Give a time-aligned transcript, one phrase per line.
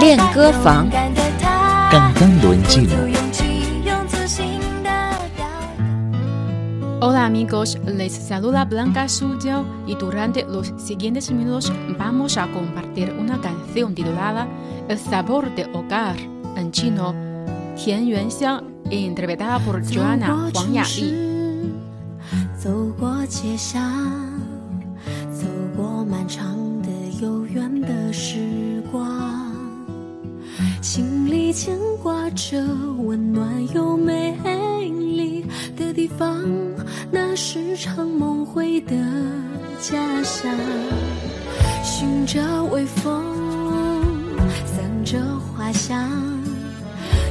[0.00, 0.88] 练歌房，
[1.90, 2.88] 刚刚轮进。
[7.00, 13.92] Hola amigos, les saluda Blanca Suyo y durante los siguientes minutos vamos a compartir una canción
[13.94, 14.46] titulada
[14.88, 16.16] El sabor de hogar
[16.56, 17.12] en chino,
[17.76, 21.32] Tian Yuanxiang, interpretada por Joanna Huang Yali.
[27.21, 29.51] 悠远的时光，
[30.83, 32.63] 心里牵挂着
[32.99, 34.37] 温暖又美
[34.89, 35.43] 丽
[35.75, 36.45] 的地方，
[37.09, 38.95] 那是场梦回的
[39.79, 40.51] 家乡。
[41.83, 43.23] 寻着微风，
[44.65, 46.07] 散着花香，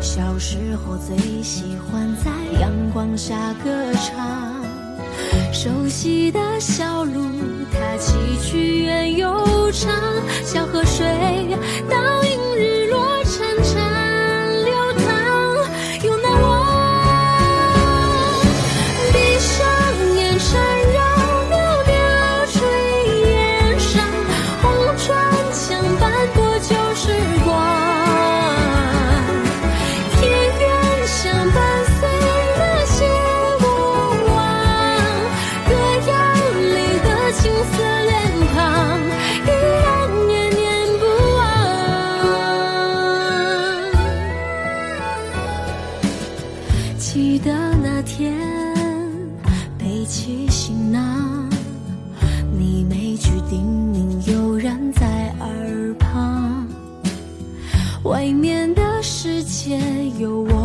[0.00, 4.54] 小时候最喜欢在阳光下歌唱。
[5.52, 7.20] 熟悉的小路，
[7.74, 9.90] 它崎岖远又长，
[10.44, 11.04] 小河水
[11.90, 12.83] 倒映日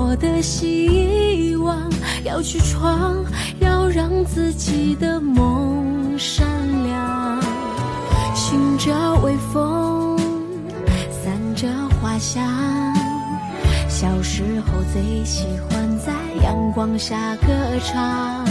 [0.10, 1.88] 我的希望，
[2.24, 3.24] 要去闯，
[3.60, 6.48] 要让自己的梦闪
[6.84, 7.40] 亮。
[8.34, 8.92] 寻着
[9.24, 10.18] 微风，
[11.12, 11.68] 散着
[12.02, 12.44] 花香，
[13.88, 16.12] 小时候最喜欢在
[16.44, 17.48] 阳光下歌
[17.86, 18.44] 唱。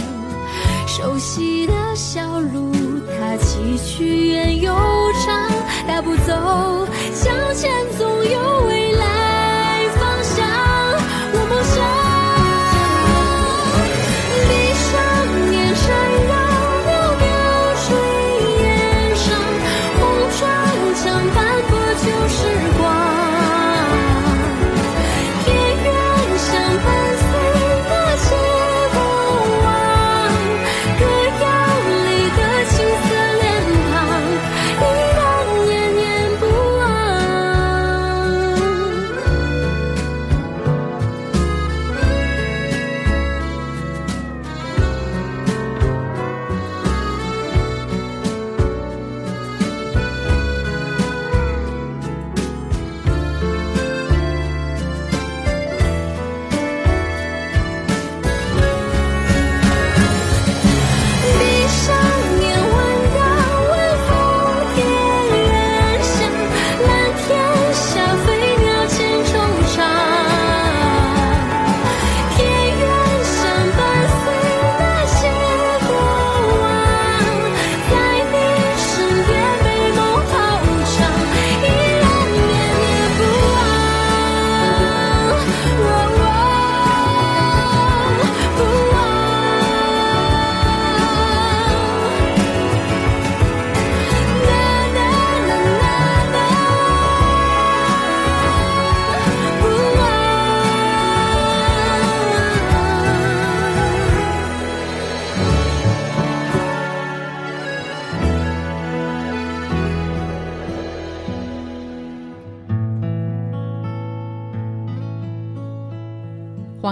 [0.87, 2.71] 熟悉的小路，
[3.19, 4.73] 它崎岖远又
[5.25, 5.49] 长，
[5.85, 9.18] 大步走，向前总有未来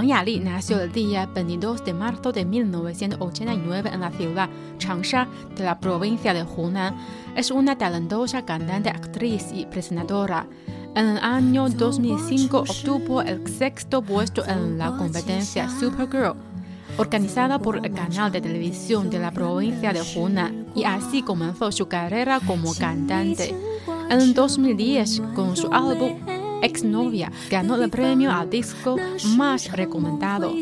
[0.07, 5.65] Juan Yali nació el día 22 de marzo de 1989 en la ciudad Changsha de
[5.65, 6.95] la provincia de Hunan.
[7.35, 10.47] Es una talentosa cantante, actriz y presentadora.
[10.95, 16.35] En el año 2005 obtuvo el sexto puesto en la competencia Supergirl,
[16.97, 21.89] organizada por el canal de televisión de la provincia de Hunan, y así comenzó su
[21.89, 23.53] carrera como cantante.
[24.09, 28.97] En 2010, con su álbum Exnovia ganó el premio al disco
[29.35, 30.53] más recomendado.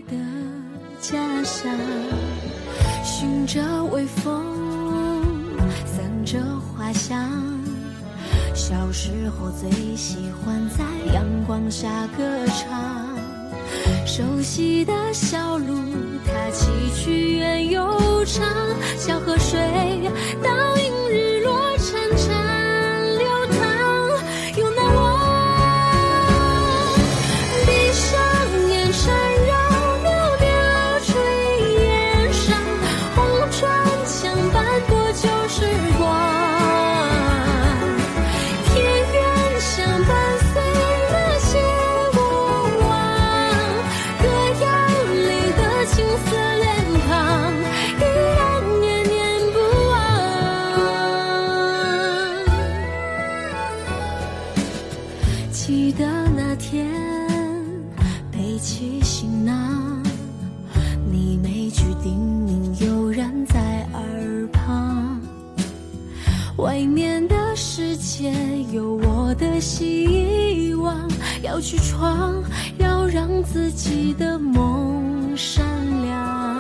[71.56, 72.44] 要去闯，
[72.80, 75.64] 要让自己的梦闪
[76.04, 76.60] 亮。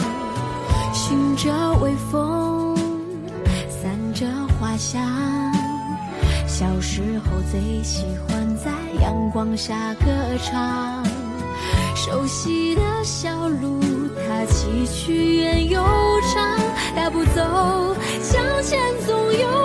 [0.94, 1.52] 寻着
[1.82, 2.74] 微风，
[3.68, 4.26] 散着
[4.58, 5.04] 花香。
[6.48, 8.72] 小时候最喜欢在
[9.02, 10.06] 阳光下歌
[10.42, 11.04] 唱，
[11.94, 13.82] 熟悉的小路，
[14.26, 15.12] 它崎岖
[15.42, 15.84] 远又
[16.34, 16.58] 长，
[16.96, 19.65] 大步走，向前总有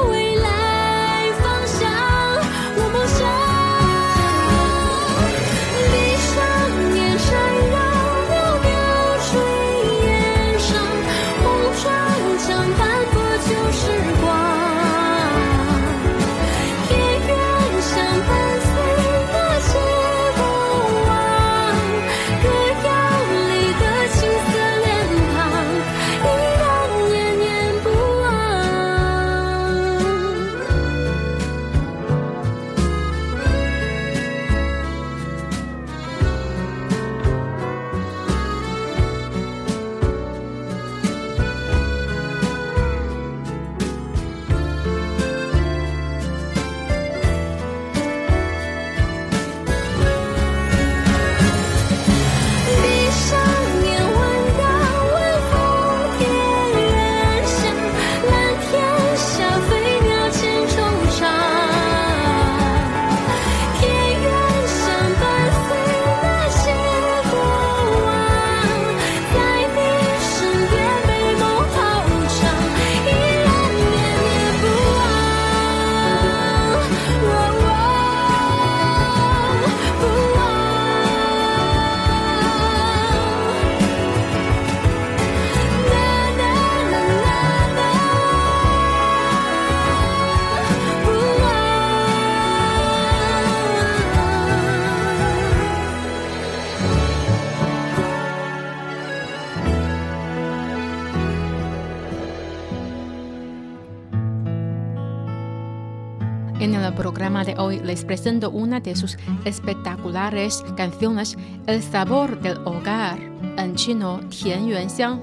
[107.60, 111.36] hoy les presento una de sus espectaculares canciones,
[111.66, 113.18] El sabor del hogar,
[113.56, 115.20] en chino Tian Yuan Xiang,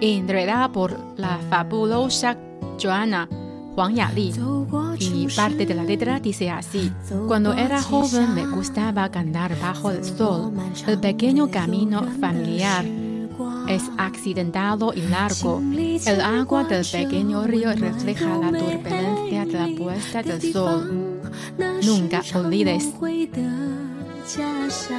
[0.00, 2.36] interpretada por la fabulosa
[2.80, 3.28] Joana
[3.76, 4.32] Huang Yali.
[4.98, 6.92] Y parte de la letra dice así:
[7.26, 10.52] Cuando era joven me gustaba cantar bajo el sol,
[10.86, 12.84] el pequeño camino familiar
[13.68, 15.60] es accidentado y largo.
[16.06, 21.13] El agua del pequeño río refleja la turbulencia de la puesta del sol.
[21.58, 23.40] Nunca olvides 回的
[24.26, 24.98] 家乡，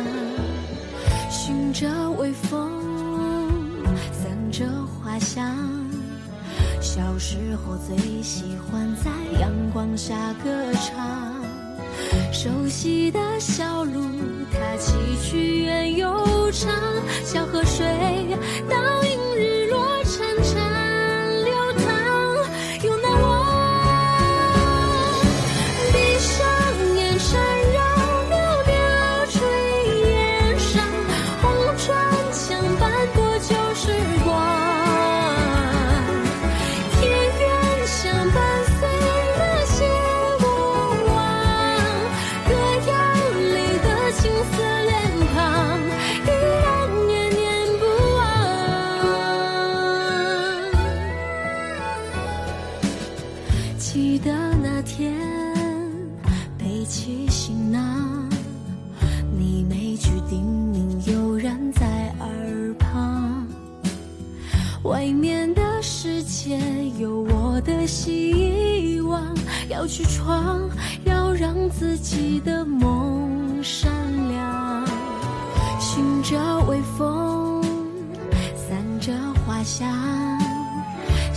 [1.29, 2.71] 寻着微风，
[4.11, 5.55] 散着花香。
[6.79, 11.43] 小时候最喜欢在阳光下歌唱，
[12.31, 14.01] 熟悉的小路，
[14.51, 16.71] 它崎岖远又长，
[17.23, 17.85] 小河水
[18.69, 19.54] 倒映日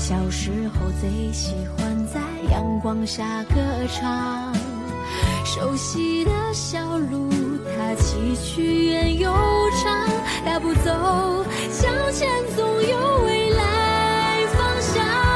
[0.09, 2.19] 小时候最喜欢在
[2.51, 3.57] 阳光下歌
[3.93, 4.51] 唱，
[5.45, 7.29] 熟悉的小路，
[7.77, 9.31] 它崎岖远又
[9.85, 10.09] 长，
[10.47, 15.28] 大步走，向前总有未来方向。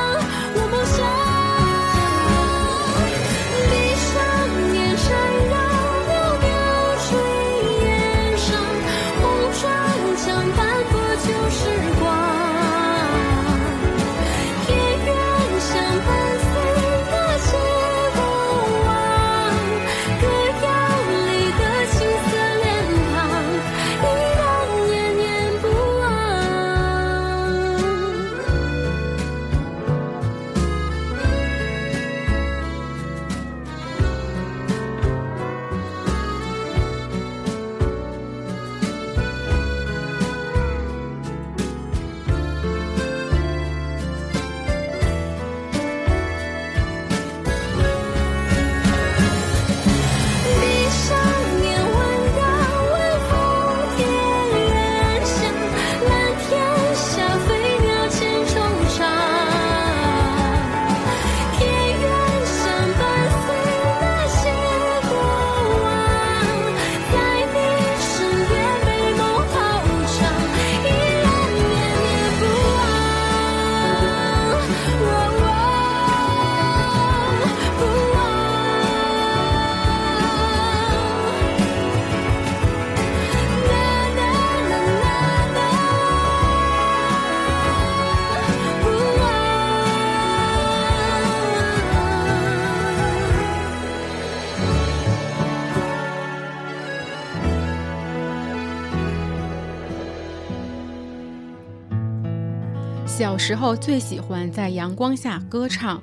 [103.11, 106.01] 小时候最喜欢在阳光下歌唱。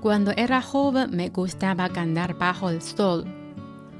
[0.00, 3.24] Cuando era joven me gustaba cantar bajo el sol。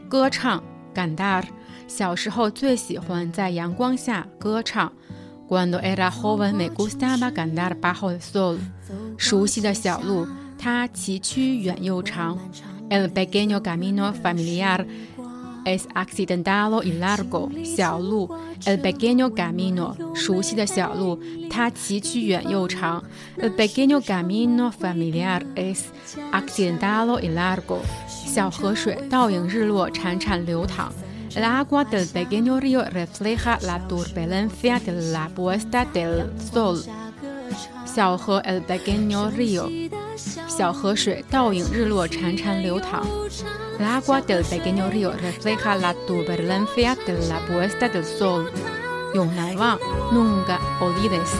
[0.08, 0.62] 歌唱，
[0.94, 1.44] cantar。
[1.86, 4.92] 小时候最喜欢在阳光下歌唱。
[5.48, 8.58] Cuando era joven me gustaba cantar bajo el sol。
[9.16, 10.26] 熟悉的小路，
[10.58, 12.38] 它崎岖远又长。
[12.90, 14.86] El pequeño camino familiar
[15.64, 17.50] es accidentado y largo。
[17.64, 18.28] 小路，
[18.64, 21.18] el pequeño camino，熟悉的小路，
[21.50, 23.02] 它崎岖远又长。
[23.36, 25.84] El pequeño camino familiar es
[26.32, 27.80] accidentado y largo。
[28.08, 30.90] 小河水倒影日落，潺潺流淌。
[31.34, 36.82] El agua del pequeño río refleja la turbulencia de la puesta del sol。
[37.92, 39.68] 小河，el pequeño río。
[40.46, 43.02] 小河水倒影日落，潺潺流淌。
[43.78, 48.50] El agua del pequeño río refleja la turbulencia de la puesta del sol。
[49.14, 49.78] 永难忘，
[50.12, 51.34] nunca olvides。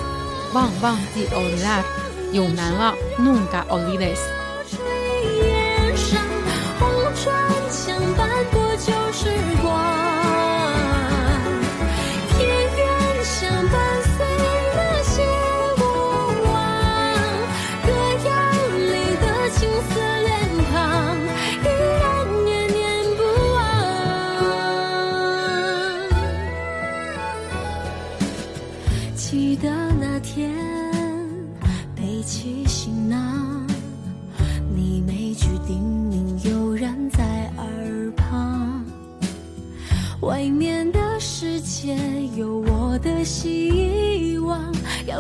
[0.55, 1.83] 忘忘记，olvidar。
[2.33, 4.21] 永难忘，nunca olvides。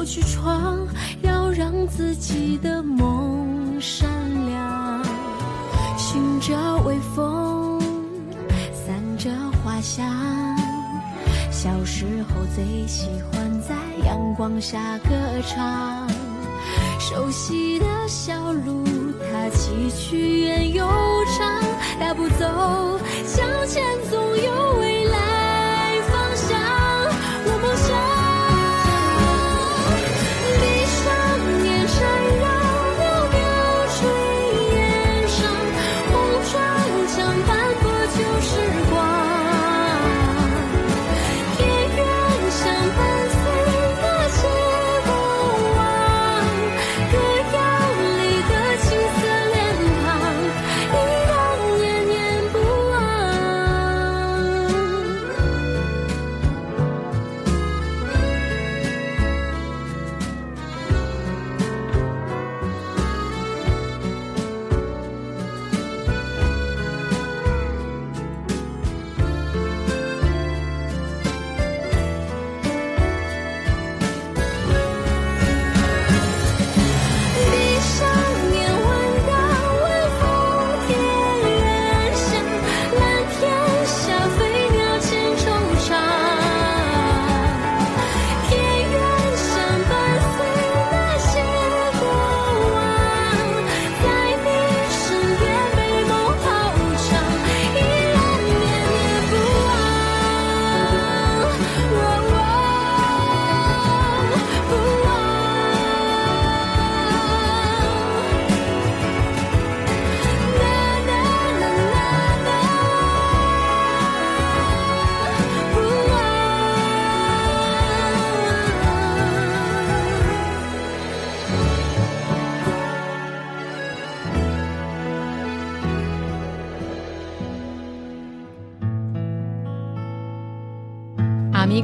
[0.05, 0.85] 去闯，
[1.21, 4.09] 要让自己的梦闪
[4.45, 5.03] 亮。
[5.97, 6.55] 寻着
[6.85, 7.79] 微风，
[8.73, 9.29] 散着
[9.63, 10.05] 花香。
[11.49, 15.09] 小时候最喜欢在阳光下歌
[15.47, 16.07] 唱。
[16.99, 18.83] 熟悉的小路，
[19.31, 20.85] 它崎岖远又
[21.37, 21.61] 长。
[21.99, 25.17] 大步走，向前总有未来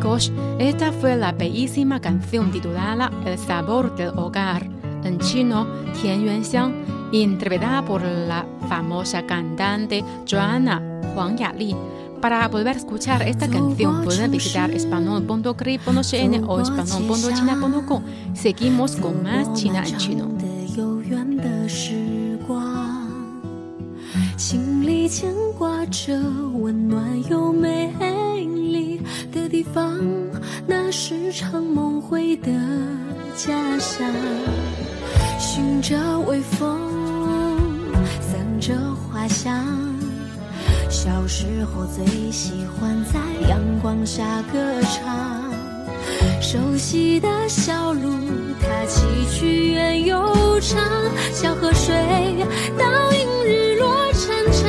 [0.09, 4.67] Amigos, esta fue la bellísima canción titulada El sabor del hogar,
[5.05, 10.81] en chino Tian Yuanxiang, interpretada por la famosa cantante Joanna
[11.15, 11.77] Huang Yali.
[12.23, 18.03] Para volver a escuchar esta canción pueden visitar espanol.cri.cn o espanol.china.com.
[18.33, 20.29] Seguimos con más China en chino.
[24.37, 26.13] 心里牵挂着
[26.59, 28.18] 温暖又美丽
[29.32, 30.00] 的地方，
[30.68, 32.52] 那是常梦回的
[33.36, 34.06] 家乡。
[35.40, 36.80] 寻着微风，
[38.22, 39.66] 散着花香。
[40.90, 45.44] 小时候最喜欢在阳光下歌唱。
[46.42, 48.10] 熟悉的小路，
[48.62, 50.82] 它崎岖远又长，
[51.34, 51.96] 小河水
[52.78, 53.88] 倒映日落。
[54.20, 54.69] 潺潺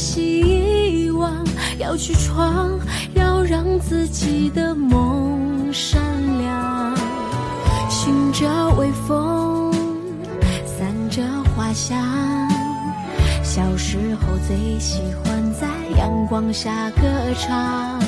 [0.00, 1.44] 希望，
[1.78, 2.70] 要去闯，
[3.12, 6.00] 要让自己的梦闪
[6.38, 6.96] 亮。
[7.90, 9.70] 寻着微风，
[10.64, 11.22] 散着
[11.54, 11.98] 花香，
[13.42, 17.02] 小时候最喜欢在阳光下歌
[17.38, 18.00] 唱。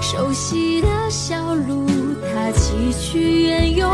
[0.00, 1.88] 熟悉的小路，
[2.32, 3.88] 它崎岖远又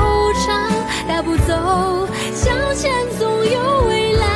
[0.46, 0.70] 长，
[1.08, 4.35] 大步走，向前总有未来。